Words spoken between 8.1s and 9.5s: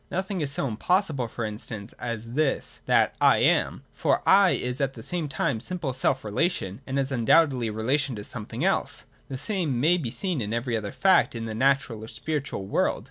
to something else. The